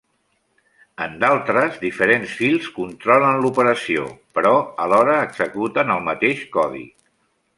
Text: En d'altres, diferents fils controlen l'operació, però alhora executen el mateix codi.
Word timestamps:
En 1.05 1.11
d'altres, 1.23 1.75
diferents 1.83 2.33
fils 2.39 2.71
controlen 2.79 3.43
l'operació, 3.43 4.07
però 4.39 4.55
alhora 4.87 5.19
executen 5.29 5.97
el 5.99 6.05
mateix 6.11 6.45
codi. 6.59 6.85